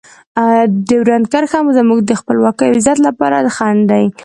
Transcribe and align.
ډیورنډ 0.87 1.25
کرښه 1.31 1.59
زموږ 1.77 1.99
د 2.05 2.11
خپلواکۍ 2.19 2.67
او 2.69 2.75
عزت 2.79 2.97
لپاره 3.07 3.53
خنډ 3.55 3.81
دی. 3.91 4.05